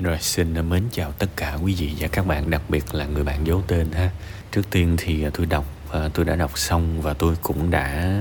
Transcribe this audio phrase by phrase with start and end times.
[0.00, 3.24] Rồi xin mến chào tất cả quý vị và các bạn, đặc biệt là người
[3.24, 4.10] bạn giấu tên ha.
[4.52, 8.16] Trước tiên thì à, tôi đọc à, tôi đã đọc xong và tôi cũng đã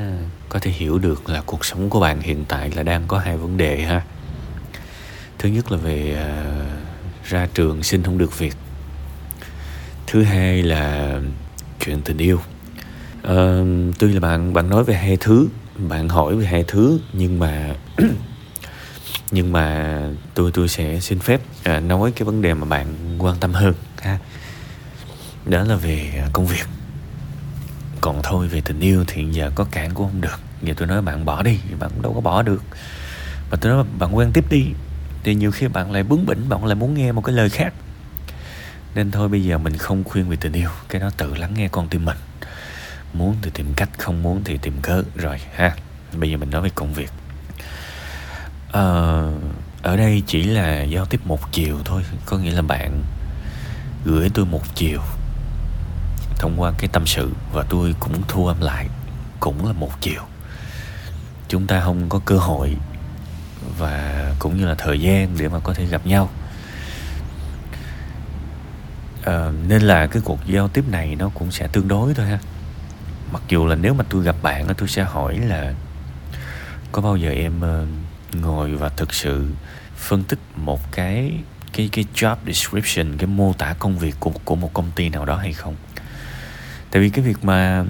[0.49, 3.37] có thể hiểu được là cuộc sống của bạn hiện tại là đang có hai
[3.37, 4.01] vấn đề ha.
[5.39, 6.45] Thứ nhất là về à,
[7.25, 8.55] ra trường xin không được việc.
[10.07, 11.13] Thứ hai là
[11.85, 12.39] chuyện tình yêu.
[13.23, 13.67] Uh,
[13.99, 17.75] tuy là bạn bạn nói về hai thứ, bạn hỏi về hai thứ nhưng mà
[19.31, 19.99] nhưng mà
[20.33, 23.73] tôi tôi sẽ xin phép à, nói cái vấn đề mà bạn quan tâm hơn
[24.01, 24.17] ha.
[25.45, 26.67] Đó là về à, công việc.
[28.01, 30.39] Còn thôi về tình yêu thì giờ có cản cũng không được.
[30.61, 32.61] Giờ tôi nói bạn bỏ đi bạn đâu có bỏ được.
[33.49, 34.65] Và tôi nói bạn quen tiếp đi
[35.23, 37.73] thì nhiều khi bạn lại bướng bỉnh bạn lại muốn nghe một cái lời khác.
[38.95, 41.67] Nên thôi bây giờ mình không khuyên về tình yêu cái đó tự lắng nghe
[41.67, 42.17] con tim mình.
[43.13, 45.75] Muốn thì tìm cách không muốn thì tìm cớ rồi ha.
[46.13, 47.09] Bây giờ mình nói về công việc
[48.71, 49.33] ờ,
[49.81, 53.03] ở đây chỉ là giao tiếp một chiều thôi có nghĩa là bạn
[54.05, 55.01] gửi tôi một chiều
[56.37, 58.87] thông qua cái tâm sự và tôi cũng thu âm lại
[59.39, 60.21] cũng là một chiều.
[61.47, 62.77] Chúng ta không có cơ hội
[63.77, 66.29] và cũng như là thời gian để mà có thể gặp nhau.
[69.23, 72.39] À, nên là cái cuộc giao tiếp này nó cũng sẽ tương đối thôi ha.
[73.31, 75.73] Mặc dù là nếu mà tôi gặp bạn tôi sẽ hỏi là
[76.91, 77.87] có bao giờ em uh,
[78.41, 79.47] ngồi và thực sự
[79.95, 81.33] phân tích một cái
[81.73, 85.25] cái cái job description, cái mô tả công việc của của một công ty nào
[85.25, 85.75] đó hay không?
[86.91, 87.83] Tại vì cái việc mà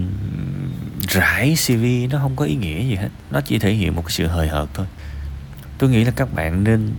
[1.09, 3.09] rải cv nó không có ý nghĩa gì hết.
[3.31, 4.85] Nó chỉ thể hiện một cái sự hời hợt thôi.
[5.77, 6.91] Tôi nghĩ là các bạn nên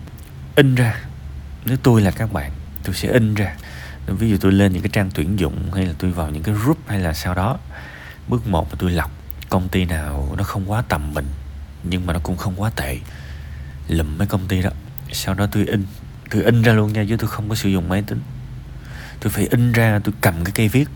[0.56, 1.00] in ra.
[1.64, 2.52] Nếu tôi là các bạn,
[2.84, 3.56] tôi sẽ in ra.
[4.06, 6.54] Ví dụ tôi lên những cái trang tuyển dụng hay là tôi vào những cái
[6.54, 7.58] group hay là sau đó,
[8.28, 9.10] bước một là tôi lọc
[9.48, 11.26] công ty nào nó không quá tầm mình,
[11.82, 12.98] nhưng mà nó cũng không quá tệ
[13.88, 14.70] lùm mấy công ty đó.
[15.12, 15.86] Sau đó tôi in
[16.30, 18.20] tôi in ra luôn nha chứ tôi không có sử dụng máy tính.
[19.20, 20.88] Tôi phải in ra tôi cầm cái cây viết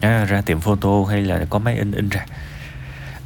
[0.00, 2.26] à, ra tiệm photo hay là có máy in in ra.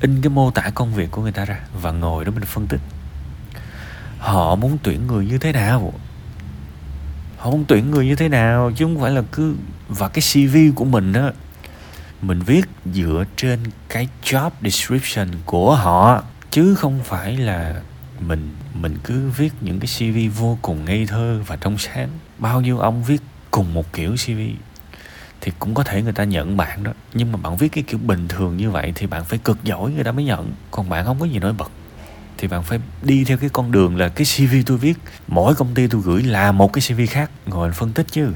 [0.00, 2.66] In cái mô tả công việc của người ta ra và ngồi đó mình phân
[2.66, 2.80] tích.
[4.18, 5.92] Họ muốn tuyển người như thế nào?
[7.36, 8.72] Họ muốn tuyển người như thế nào?
[8.76, 9.54] Chứ không phải là cứ
[9.88, 11.32] và cái cv của mình á
[12.22, 17.80] mình viết dựa trên cái job description của họ chứ không phải là
[18.26, 22.08] mình mình cứ viết những cái cv vô cùng ngây thơ và trong sáng.
[22.38, 24.40] Bao nhiêu ông viết cùng một kiểu cv
[25.40, 26.92] thì cũng có thể người ta nhận bạn đó.
[27.14, 29.90] Nhưng mà bạn viết cái kiểu bình thường như vậy thì bạn phải cực giỏi
[29.90, 30.52] người ta mới nhận.
[30.70, 31.70] Còn bạn không có gì nổi bật.
[32.38, 34.98] Thì bạn phải đi theo cái con đường là cái cv tôi viết,
[35.28, 38.32] mỗi công ty tôi gửi là một cái cv khác, ngồi phân tích chứ.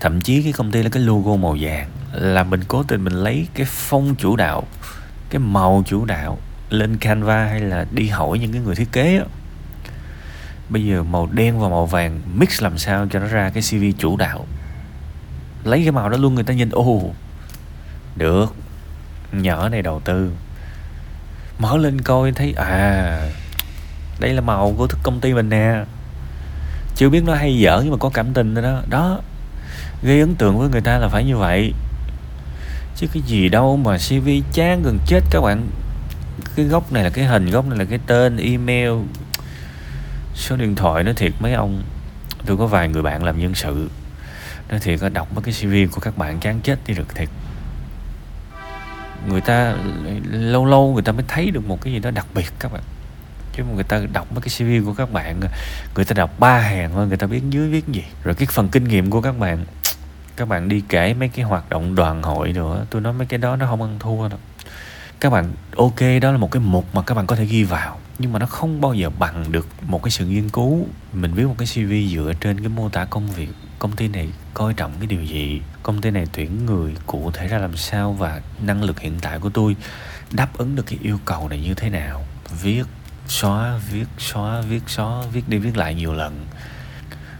[0.00, 3.12] Thậm chí cái công ty là cái logo màu vàng, là mình cố tình mình
[3.12, 4.66] lấy cái phong chủ đạo,
[5.30, 6.38] cái màu chủ đạo
[6.70, 9.24] lên Canva hay là đi hỏi những cái người thiết kế á.
[10.68, 13.98] Bây giờ màu đen và màu vàng mix làm sao cho nó ra cái CV
[13.98, 14.46] chủ đạo?
[15.64, 17.12] Lấy cái màu đó luôn, người ta nhìn ồ
[18.16, 18.54] được.
[19.32, 20.32] Nhỏ này đầu tư.
[21.58, 23.30] Mở lên coi, thấy à
[24.20, 25.84] đây là màu của công ty mình nè.
[26.96, 28.82] Chưa biết nó hay dở nhưng mà có cảm tình đó.
[28.88, 29.20] Đó,
[30.02, 31.72] gây ấn tượng với người ta là phải như vậy.
[32.96, 35.66] Chứ cái gì đâu mà cv chán gần chết các bạn
[36.56, 38.92] cái góc này là cái hình, góc này là cái tên, email,
[40.34, 41.82] số điện thoại nó thiệt mấy ông,
[42.46, 43.90] tôi có vài người bạn làm nhân sự
[44.70, 47.28] nó thiệt có đọc mấy cái cv của các bạn chán chết đi được thiệt.
[49.28, 49.74] Người ta
[50.30, 52.82] lâu lâu người ta mới thấy được một cái gì đó đặc biệt các bạn.
[53.52, 55.40] Chứ mà người ta đọc mấy cái cv của các bạn,
[55.94, 58.04] người ta đọc ba hàng thôi, người ta biết dưới viết gì.
[58.24, 59.64] Rồi cái phần kinh nghiệm của các bạn
[60.36, 63.38] các bạn đi kể mấy cái hoạt động đoàn hội nữa tôi nói mấy cái
[63.38, 64.38] đó nó không ăn thua đâu
[65.20, 67.98] các bạn, ok, đó là một cái mục mà các bạn có thể ghi vào.
[68.18, 70.86] Nhưng mà nó không bao giờ bằng được một cái sự nghiên cứu.
[71.12, 73.48] Mình viết một cái cv dựa trên cái mô tả công việc,
[73.78, 77.48] công ty này coi trọng cái điều gì, công ty này tuyển người cụ thể
[77.48, 79.76] ra làm sao và năng lực hiện tại của tôi
[80.32, 82.24] đáp ứng được cái yêu cầu này như thế nào.
[82.62, 82.84] Viết,
[83.26, 86.46] xóa viết xóa viết xóa, viết đi viết lại nhiều lần.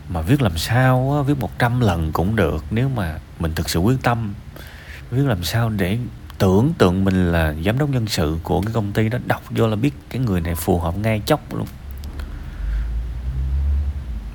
[0.09, 3.97] Mà viết làm sao viết 100 lần cũng được nếu mà mình thực sự quyết
[4.03, 4.35] tâm.
[5.11, 5.99] Viết làm sao để
[6.39, 9.67] tưởng tượng mình là giám đốc nhân sự của cái công ty đó, đọc vô
[9.67, 11.67] là biết cái người này phù hợp ngay chốc luôn.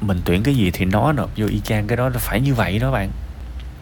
[0.02, 2.54] Mình tuyển cái gì thì nó nộp vô y chang cái đó là phải như
[2.54, 3.10] vậy đó bạn.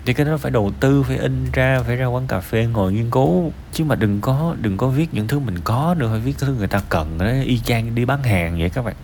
[0.06, 2.94] Thì cái đó phải đầu tư, phải in ra, phải ra quán cà phê ngồi
[2.94, 3.52] nghiên cứu.
[3.74, 6.56] Chứ mà đừng có đừng có viết những thứ mình có nữa, phải viết thứ
[6.58, 8.96] người ta cần đấy y chang đi bán hàng vậy các bạn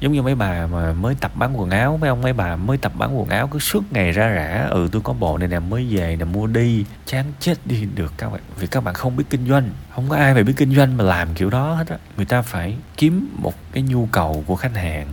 [0.00, 2.78] giống như mấy bà mà mới tập bán quần áo, mấy ông, mấy bà mới
[2.78, 5.58] tập bán quần áo cứ suốt ngày ra rã ừ tôi có bộ này nè,
[5.58, 6.84] mới về nè, mua đi.
[7.06, 9.70] Chán chết đi, được, các bạn, vì các bạn không biết kinh doanh.
[9.94, 11.96] Không có ai phải biết kinh doanh mà làm kiểu đó hết á.
[12.16, 15.06] Người ta phải kiếm một cái nhu cầu của khách hàng,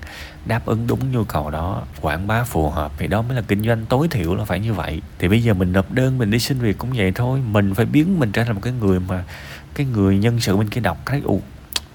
[0.45, 3.63] đáp ứng đúng nhu cầu đó, quảng bá phù hợp, thì đó mới là kinh
[3.63, 5.01] doanh tối thiểu là phải như vậy.
[5.19, 7.85] Thì bây giờ mình nộp đơn, mình đi xin việc cũng vậy thôi, mình phải
[7.85, 9.23] biến mình trở thành một cái người mà,
[9.75, 11.41] cái người nhân sự bên kia đọc, thấy ù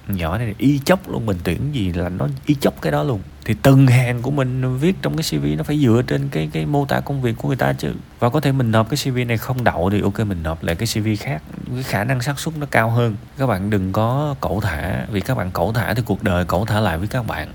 [0.08, 3.20] nhỏ này, y chốc luôn, mình tuyển gì là nó y chốc cái đó luôn.
[3.44, 6.66] Thì từng hàng của mình viết trong cái CV nó phải dựa trên cái cái
[6.66, 7.92] mô tả công việc của người ta chứ.
[8.18, 10.76] Và có thể mình nộp cái CV này không đậu thì ok, mình nộp lại
[10.76, 11.42] cái CV khác.
[11.74, 13.16] Cái khả năng xác suất nó cao hơn.
[13.38, 16.64] Các bạn đừng có cẩu thả, vì các bạn cẩu thả thì cuộc đời cẩu
[16.64, 17.48] thả lại với các bạn.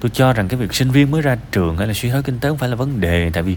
[0.00, 2.38] Tôi cho rằng cái việc sinh viên mới ra trường hay là suy thoái kinh
[2.38, 3.56] tế không phải là vấn đề, tại vì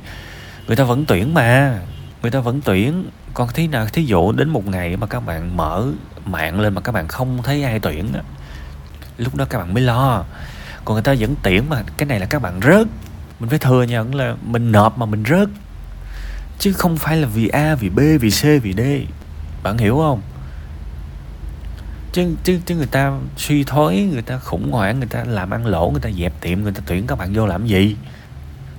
[0.68, 1.80] người ta vẫn tuyển mà
[2.22, 3.10] người ta vẫn tuyển.
[3.34, 5.88] Còn thế nào, thí dụ đến một ngày mà các bạn mở
[6.26, 8.12] mạng lên mà các bạn không thấy ai tuyển
[9.18, 10.24] lúc đó các bạn mới lo.
[10.86, 12.88] Còn người ta vẫn tuyển mà cái này là các bạn rớt.
[13.40, 15.50] Mình phải thừa nhận là mình nộp mà mình rớt.
[16.60, 18.82] Chứ không phải là vì a, vì b, vì c, vì d.
[19.64, 20.22] Bạn hiểu không?
[22.14, 25.66] Chứ chứ chứ người ta suy thoái, người ta khủng hoảng, người ta làm ăn
[25.66, 27.96] lỗ, người ta dẹp tiệm, người ta tuyển các bạn vô làm gì?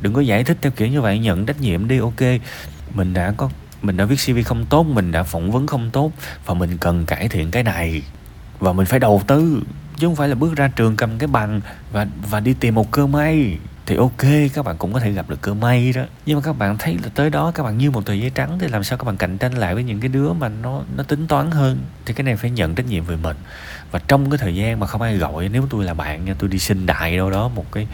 [0.01, 2.21] Đừng có giải thích theo kiểu như vậy, nhận trách nhiệm đi, ok.
[2.95, 3.51] Mình đã có,
[3.83, 6.13] mình đã viết cv không tốt, mình đã phỏng vấn không tốt,
[6.47, 8.03] và mình cần cải thiện cái này.
[8.59, 9.63] Và mình phải đầu tư,
[9.97, 11.61] chứ không phải là bước ra trường cầm cái bằng
[11.93, 13.59] và và đi tìm một cơ may
[13.91, 16.03] thì ok, các bạn cũng có thể gặp được cơ may đó.
[16.27, 18.59] Nhưng mà các bạn thấy là tới đó các bạn như một tờ giấy trắng
[18.61, 21.03] thì làm sao các bạn cạnh tranh lại với những cái đứa mà nó nó
[21.03, 21.79] tính toán hơn?
[22.07, 23.37] Thì cái này phải nhận trách nhiệm về mình.
[23.91, 26.51] Và trong cái thời gian mà không ai gọi, nếu tôi là bạn nha, tôi
[26.51, 27.87] đi xin đại đâu đó một cái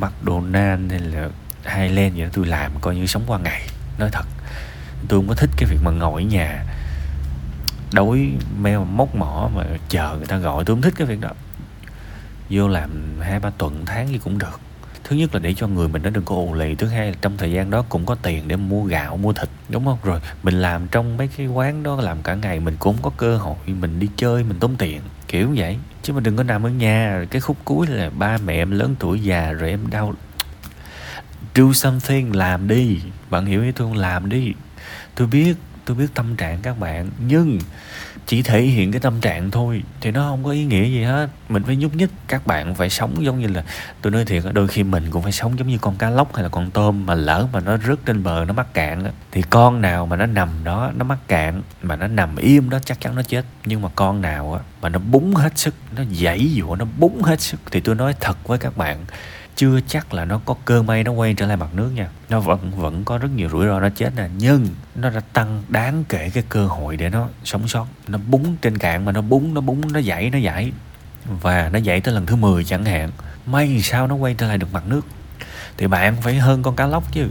[0.00, 1.28] McDonald's hay là
[1.64, 3.62] Highland gì đó, tôi làm coi như sống qua ngày,
[3.98, 4.24] nói thật.
[5.08, 6.64] Tôi không có thích cái việc mà ngồi ở nhà
[7.92, 11.30] đối meo, móc mỏ mà chờ người ta gọi, tôi không thích cái việc đó.
[12.50, 12.90] Vô làm
[13.20, 14.60] hai ba tuần, tháng gì cũng được
[15.10, 16.74] thứ nhất là để cho người mình nó đừng có ù lì.
[16.74, 19.48] Thứ hai là trong thời gian đó cũng có tiền để mua gạo, mua thịt,
[19.68, 19.98] đúng không?
[20.02, 23.36] Rồi mình làm trong mấy cái quán đó, làm cả ngày mình cũng có cơ
[23.36, 25.78] hội mình đi chơi, mình tốn tiền, kiểu vậy.
[26.02, 28.94] Chứ mà đừng có nằm ở nhà cái khúc cuối là ba mẹ em lớn
[28.98, 30.14] tuổi già rồi em đau.
[31.54, 33.00] Do something, làm đi.
[33.30, 33.96] Bạn hiểu ý tôi không?
[33.96, 34.52] Làm đi.
[35.14, 37.10] Tôi biết tôi biết tâm trạng các bạn.
[37.18, 37.58] Nhưng
[38.26, 41.28] chỉ thể hiện cái tâm trạng thôi, thì nó không có ý nghĩa gì hết.
[41.48, 43.64] Mình phải nhúc nhích, các bạn phải sống giống như là,
[44.02, 46.42] tôi nói thiệt đôi khi mình cũng phải sống giống như con cá lóc hay
[46.42, 49.80] là con tôm mà lỡ mà nó rớt trên bờ nó mắc cạn thì con
[49.80, 53.14] nào mà nó nằm đó, nó mắc cạn, mà nó nằm im đó chắc chắn
[53.14, 53.44] nó chết.
[53.64, 57.22] Nhưng mà con nào á, mà nó búng hết sức, nó dãy dụa nó búng
[57.22, 59.04] hết sức, thì tôi nói thật với các bạn
[59.60, 62.08] chưa chắc là nó có cơ may nó quay trở lại mặt nước nha.
[62.28, 65.62] Nó vẫn vẫn có rất nhiều rủi ro nó chết nè, nhưng nó đã tăng
[65.68, 67.86] đáng kể cái cơ hội để nó sống sót.
[68.08, 70.72] Nó búng trên cạn mà nó búng nó búng, nó dãy nó dãy.
[71.42, 73.10] Và nó dãy tới lần thứ 10 chẳng hạn.
[73.46, 75.06] May sao nó quay trở lại được mặt nước.
[75.76, 77.28] Thì bạn phải hơn con cá lóc chứ.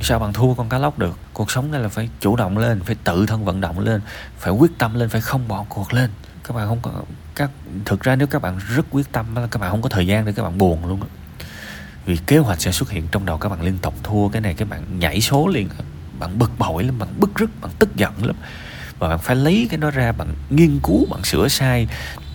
[0.00, 1.18] Sao bạn thua con cá lóc được?
[1.32, 4.00] Cuộc sống này là phải chủ động lên, phải tự thân vận động lên,
[4.38, 6.10] phải quyết tâm lên, phải không bỏ cuộc lên.
[6.44, 6.90] Các bạn không có
[7.36, 7.50] các,
[7.84, 10.32] thực ra nếu các bạn rất quyết tâm các bạn không có thời gian để
[10.36, 11.00] các bạn buồn luôn
[12.06, 14.54] vì kế hoạch sẽ xuất hiện trong đầu các bạn liên tục, thua cái này
[14.54, 15.68] các bạn nhảy số liền
[16.18, 18.36] bạn bực bội lắm, bạn bức rứt, bạn tức giận lắm.
[18.98, 21.88] Và bạn phải lấy cái đó ra, bạn nghiên cứu, bạn sửa sai.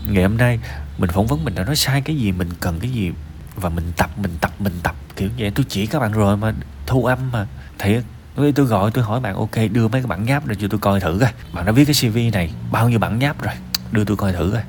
[0.09, 0.59] Ngày hôm nay
[0.97, 3.11] mình phỏng vấn mình đã nói sai cái gì, mình cần cái gì
[3.55, 5.51] và mình tập mình tập mình tập, kiểu vậy.
[5.55, 6.53] Tôi chỉ các bạn rồi mà,
[6.85, 7.47] thu âm mà.
[7.79, 8.03] Thiệt
[8.35, 10.99] tôi gọi, tôi hỏi bạn, ok, đưa mấy cái bản nháp ra cho tôi coi
[10.99, 11.31] thử coi.
[11.53, 13.53] Bạn đã viết cái cv này, bao nhiêu bản nháp rồi?
[13.91, 14.61] Đưa tôi coi thử coi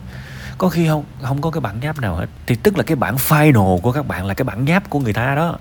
[0.62, 2.26] có khi không không có cái bản nháp nào hết.
[2.46, 5.12] Thì tức là cái bản final của các bạn là cái bản nháp của người
[5.12, 5.58] ta đó.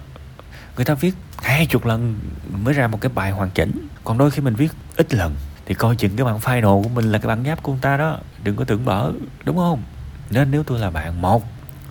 [0.76, 1.14] Người ta viết
[1.44, 2.20] hai chục lần
[2.64, 3.88] mới ra một cái bài hoàn chỉnh.
[4.04, 5.36] Còn đôi khi mình viết ít lần.
[5.66, 7.98] Thì coi chừng cái bản final của mình là cái bản nháp của người ta
[7.98, 8.20] đó.
[8.44, 9.12] Đừng có tưởng bở
[9.44, 9.84] đúng không?
[10.30, 11.44] Nên nếu tôi là bạn, một,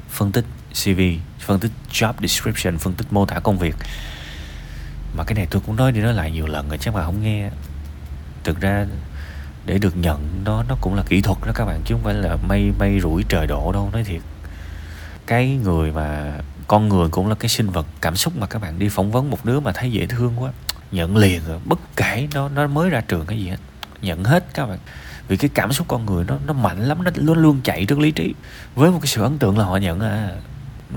[0.08, 1.00] phân tích cv
[1.38, 3.76] phân tích job description, phân tích mô tả công việc.
[5.16, 7.22] Mà cái này tôi cũng nói đi nói lại nhiều lần rồi, chắc mà không
[7.22, 7.50] nghe.
[8.44, 8.86] Thực ra
[9.66, 12.14] để được nhận nó nó cũng là kỹ thuật đó các bạn, chứ không phải
[12.14, 14.20] là mây mây rủi trời đổ đâu, nói thiệt.
[15.26, 18.78] Cái người mà, con người cũng là cái sinh vật cảm xúc mà các bạn
[18.78, 20.52] đi phỏng vấn một đứa mà thấy dễ thương quá.
[20.92, 23.56] Nhận liền rồi, bất kể nó nó mới ra trường cái gì hết.
[24.02, 24.78] Nhận hết các bạn.
[25.28, 27.98] Vì cái cảm xúc con người nó nó mạnh lắm, nó luôn luôn chạy trước
[27.98, 28.34] lý trí.
[28.74, 30.30] Với một cái sự ấn tượng là họ nhận à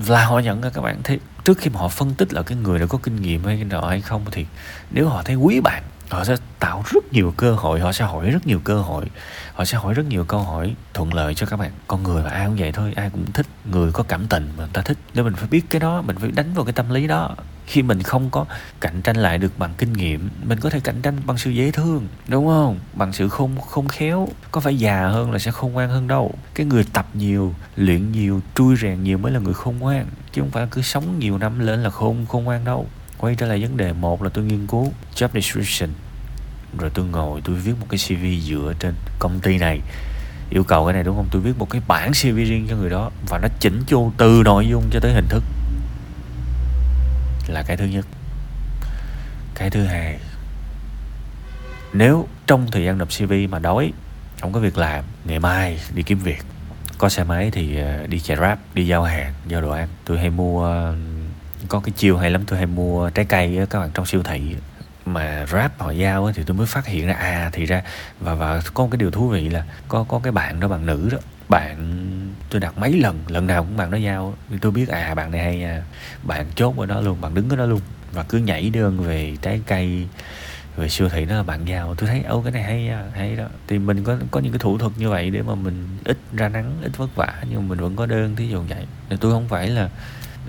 [0.08, 1.02] là họ nhận à các bạn.
[1.04, 3.64] Thế trước khi mà họ phân tích là cái người đã có kinh nghiệm hay
[3.64, 4.46] nọ hay không thì
[4.92, 8.30] nếu họ thấy quý bạn họ sẽ tạo rất nhiều cơ hội, họ sẽ hỏi
[8.30, 9.06] rất nhiều cơ hội,
[9.54, 11.72] họ sẽ hỏi rất nhiều câu hỏi thuận lợi cho các bạn.
[11.88, 14.64] Con người mà ai cũng vậy thôi, ai cũng thích người có cảm tình mà
[14.64, 14.98] người ta thích.
[15.14, 17.36] Nên mình phải biết cái đó, mình phải đánh vào cái tâm lý đó.
[17.66, 18.46] Khi mình không có
[18.82, 21.72] cạnh tranh lại được bằng kinh nghiệm, mình có thể cạnh tranh bằng sự dễ
[21.72, 22.80] thương, đúng không?
[22.94, 24.28] Bằng sự không không khéo.
[24.52, 26.32] Có phải già hơn là sẽ khôn ngoan hơn đâu.
[26.54, 30.42] Cái người tập nhiều, luyện nhiều trui rèn nhiều mới là người khôn ngoan, chứ
[30.42, 32.88] không phải cứ sống nhiều năm lên là khôn khôn ngoan đâu.
[33.18, 35.90] Quay trở lại vấn đề một là tôi nghiên cứu job description
[36.80, 39.82] rồi tôi ngồi tôi viết một cái cv dựa trên công ty này.
[40.50, 41.28] Yêu cầu cái này đúng không?
[41.32, 44.42] Tôi viết một cái bản cv riêng cho người đó và nó chỉnh chu từ
[44.46, 45.44] nội dung cho tới hình thức.
[47.48, 48.06] Là cái thứ nhất.
[49.56, 50.20] Cái thứ hai,
[51.94, 53.94] nếu trong thời gian nộp cv mà đói,
[54.42, 56.44] không có việc làm, ngày mai đi kiếm việc,
[56.98, 59.88] có xe máy thì ờ, đi chạy rap đi giao hàng, giao đồ ăn.
[60.06, 60.96] Tôi hay mua ờ,
[61.68, 64.56] có cái chiều hay lắm, tôi hay mua trái cây các bạn trong siêu thị
[65.06, 67.82] mà rap họ giao thì tôi mới phát hiện ra à thì ra
[68.20, 70.86] và và có một cái điều thú vị là có có cái bạn đó bạn
[70.86, 71.18] nữ đó
[71.50, 71.78] bạn
[72.50, 75.32] tôi đặt mấy lần lần nào cũng bạn đó giao thì tôi biết à bạn
[75.32, 75.82] này hay à,
[76.24, 77.82] bạn chốt ở đó luôn bạn đứng ở đó luôn
[78.12, 80.08] và cứ nhảy đơn về trái cây
[80.76, 81.96] về siêu thị đó là bạn giao.
[81.96, 83.46] Tôi thấy ô cái này hay à, hay đó.
[83.68, 86.50] Thì mình có có những cái thủ thuật như vậy để mà mình ít ra
[86.50, 88.88] nắng ít vất vả nhưng mà mình vẫn có đơn thí dụ vậy.
[89.10, 89.90] Nên tôi không phải là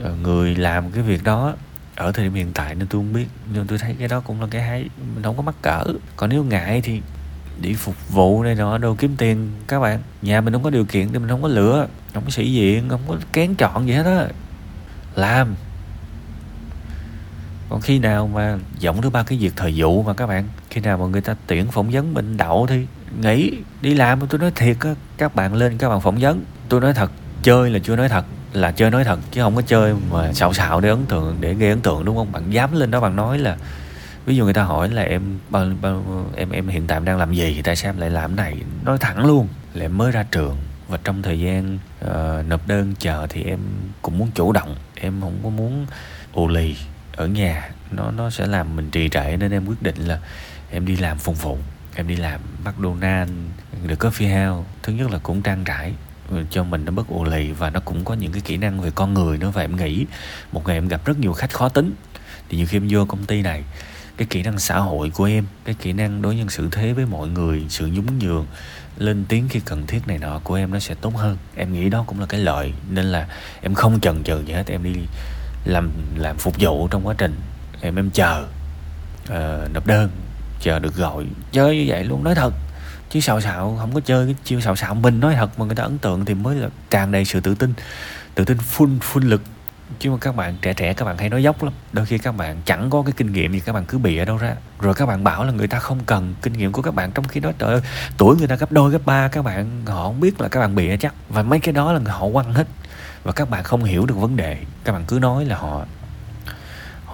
[0.03, 1.55] ờ, người làm cái việc đó
[1.97, 4.41] ở thời điểm hiện tại nên tôi không biết, nhưng tôi thấy cái đó cũng
[4.41, 5.85] là cái hay, mình không có mắc cỡ.
[6.17, 7.01] Còn nếu ngại thì
[7.61, 10.01] đi phục vụ này nọ, đâu kiếm tiền, các bạn.
[10.23, 12.89] Nhà mình không có điều kiện thì mình không có lựa, không có sĩ diện,
[12.89, 14.29] không có kén chọn gì hết á.
[15.15, 15.55] Làm.
[17.69, 20.81] Còn khi nào mà giọng thứ ba cái việc thời vụ mà các bạn, khi
[20.81, 22.87] nào mà người ta tuyển phỏng vấn mình đậu thì
[23.21, 24.27] nghỉ, đi làm.
[24.27, 26.45] Tôi nói thiệt á, các bạn lên các bạn phỏng vấn.
[26.69, 27.11] Tôi nói thật,
[27.43, 28.25] chơi là chưa nói thật
[28.55, 31.55] là chơi nói thật chứ không có chơi mà xạo xạo để ấn tượng để
[31.55, 32.33] gây ấn tượng đúng không?
[32.33, 33.57] Bạn dám lên đó bạn nói là
[34.27, 37.35] ví dụ người ta hỏi là em bao, bao, em em hiện tại đang làm
[37.35, 38.57] gì tại sao em lại làm này?
[38.85, 40.57] Nói thẳng luôn là em mới ra trường
[40.89, 43.59] và trong thời gian uh, nộp đơn chờ thì em
[44.03, 45.87] cũng muốn chủ động em không có muốn
[46.33, 46.77] ù lì
[47.17, 47.71] ở nhà.
[47.91, 50.19] Nó nó sẽ làm mình trì trệ nên em quyết định là
[50.71, 51.59] em đi làm phục vụ
[51.95, 53.31] em đi làm McDonald
[53.87, 54.69] được coffee house.
[54.83, 55.95] Thứ nhất là cũng trang trải
[56.50, 58.90] cho mình nó bớt ù lì và nó cũng có những cái kỹ năng về
[58.95, 59.50] con người nữa.
[59.54, 60.07] Và em nghĩ
[60.52, 61.95] một ngày em gặp rất nhiều khách khó tính.
[62.49, 63.64] Thì nhiều khi em vô công ty này
[64.16, 67.07] cái kỹ năng xã hội của em cái kỹ năng đối nhân xử thế với
[67.07, 68.47] mọi người sự nhún nhường
[68.99, 71.37] lên tiếng khi cần thiết này nọ của em nó sẽ tốt hơn.
[71.57, 73.28] Em nghĩ đó cũng là cái lợi nên là
[73.62, 74.66] em không chần chừ gì hết.
[74.66, 75.00] Em đi
[75.64, 77.35] làm làm phục vụ trong quá trình.
[77.81, 78.45] Em em chờ
[79.25, 80.11] uh, nộp đơn
[80.61, 81.25] chờ được gọi.
[81.52, 82.54] Chơi như vậy luôn nói thật
[83.14, 85.75] chứ xào xạo, không có chơi cái chiêu xào xạo mình nói thật, mà người
[85.75, 87.75] ta ấn tượng thì mới là tràn đầy sự tự tin
[88.35, 89.42] tự tin full full lực.
[89.99, 91.73] Chứ mà các bạn trẻ trẻ, các bạn hay nói dốc lắm.
[91.92, 94.25] Đôi khi các bạn chẳng có cái kinh nghiệm gì các bạn cứ bị ở
[94.25, 94.54] đâu ra.
[94.80, 97.28] Rồi các bạn bảo là người ta không cần kinh nghiệm của các bạn trong
[97.28, 97.80] khi đó, trời ơi,
[98.18, 100.75] tuổi người ta gấp đôi, gấp ba, các bạn, họ không biết là các bạn
[100.75, 101.14] bị chắc.
[101.28, 102.66] Và mấy cái đó là họ quăng hết.
[103.25, 104.59] Và các bạn không hiểu được vấn đề.
[104.85, 105.85] Các bạn cứ nói là họ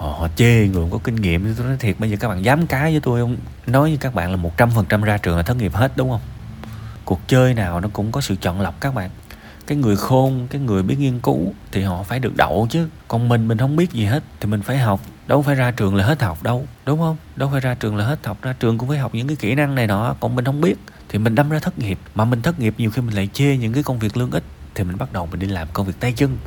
[0.01, 1.55] họ, họ chê người không có kinh nghiệm.
[1.57, 3.37] Tôi nói thiệt bây giờ các bạn dám cái với tôi không?
[3.67, 5.91] Nói với các bạn là một trăm phần trăm ra trường là thất nghiệp hết
[5.95, 6.21] đúng không?
[7.05, 9.09] Cuộc chơi nào nó cũng có sự chọn lọc các bạn.
[9.67, 12.87] Cái người khôn cái người biết nghiên cứu thì họ phải được đậu chứ.
[13.07, 15.01] Còn mình mình không biết gì hết thì mình phải học.
[15.27, 17.17] Đâu phải ra trường là hết học đâu đúng không?
[17.35, 18.37] Đâu phải ra trường là hết học.
[18.41, 20.15] Ra trường cũng phải học những cái kỹ năng này nọ.
[20.19, 20.75] Còn mình không biết
[21.09, 21.99] thì mình đâm ra thất nghiệp.
[22.15, 24.43] Mà mình thất nghiệp nhiều khi mình lại chê những cái công việc lương ít
[24.75, 26.37] thì mình bắt đầu mình đi làm công việc tay chân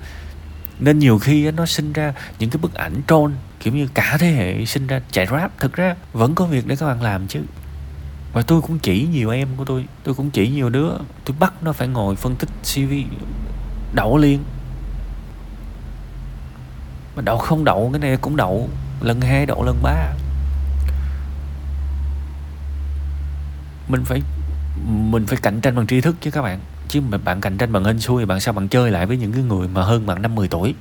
[0.78, 4.31] nên nhiều khi nó sinh ra những cái bức ảnh trôn kiểu như cả thế
[4.31, 7.40] hệ sinh ra, chạy rap, thực ra vẫn có việc để các bạn làm chứ.
[8.33, 10.90] Và tôi cũng chỉ nhiều em của tôi tôi cũng chỉ nhiều đứa,
[11.25, 12.93] tôi bắt nó phải ngồi phân tích cv
[13.95, 14.45] đậu liền.
[17.16, 18.69] Mà đậu không đậu, cái này cũng đậu,
[19.00, 20.12] lần hai đậu lần ba.
[23.88, 24.23] Mình phải
[24.87, 27.73] mình phải cạnh tranh bằng tri thức chứ các bạn chứ mà bạn cạnh tranh
[27.73, 30.23] bằng hên xui, bạn sao bạn chơi lại với những cái người mà hơn bạn
[30.23, 30.75] năm 10 tuổi?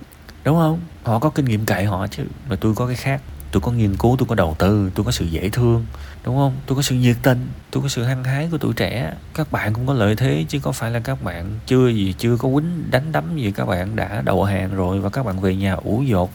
[0.43, 0.79] Đúng không?
[1.03, 2.23] Họ có kinh nghiệm cậy họ chứ.
[2.49, 3.21] Mà tôi có cái khác.
[3.51, 5.85] Tôi có nghiên cứu, tôi có đầu tư, tôi có sự dễ thương.
[6.25, 6.55] Đúng không?
[6.65, 9.13] Tôi có sự nhiệt tình, tôi có sự hăng hái của tuổi trẻ.
[9.33, 12.37] Các bạn cũng có lợi thế chứ có phải là các bạn chưa gì, chưa
[12.37, 13.51] có quýnh đánh đấm gì.
[13.51, 16.29] Các bạn đã đầu hàng rồi và các bạn về nhà ủ dột.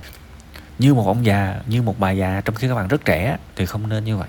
[0.79, 3.67] Như một ông già, như một bà già, trong khi các bạn rất trẻ, thì
[3.67, 4.29] không nên như vậy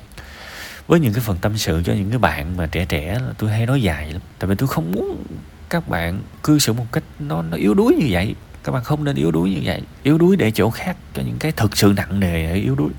[0.89, 3.65] với những cái phần tâm sự cho những cái bạn mà trẻ trẻ tôi hay
[3.65, 4.21] nói dài lắm.
[4.39, 5.23] Tại vì tôi không muốn
[5.69, 8.35] các bạn cư xử một cách nó nó yếu đuối như vậy.
[8.63, 9.81] Các bạn không nên yếu đuối như vậy.
[10.03, 12.89] Yếu đuối để chỗ khác cho những cái thực sự nặng nề ở yếu đuối.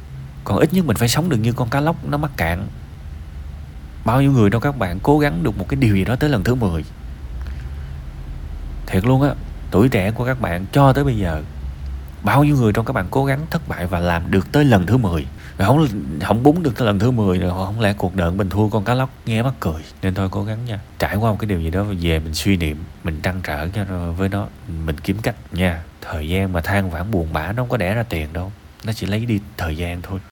[0.44, 2.66] Còn ít nhất mình phải sống được như con cá lóc nó mắc cạn.
[4.04, 6.30] Bao nhiêu người đâu các bạn cố gắng được một cái điều gì đó tới
[6.30, 6.85] lần thứ 10
[8.87, 9.30] thiệt luôn á,
[9.70, 11.42] tuổi trẻ của các bạn cho tới bây giờ
[12.22, 14.86] bao nhiêu người trong các bạn cố gắng thất bại và làm được tới lần
[14.86, 15.26] thứ 10
[15.58, 15.86] rồi không
[16.20, 18.84] không búng được tới lần thứ 10 rồi, không lẽ cuộc đời mình thua con
[18.84, 19.82] cá lóc nghe mắc cười?
[20.02, 20.80] Nên thôi cố gắng nha.
[20.98, 23.68] Trải qua một cái điều gì đó, về mình suy niệm, mình trăn trở
[24.12, 24.46] với nó,
[24.84, 25.82] mình kiếm cách nha.
[26.00, 28.52] Thời gian mà than vãn buồn bã nó không có đẻ ra tiền đâu.
[28.84, 30.20] Nó chỉ lấy đi thời gian thôi.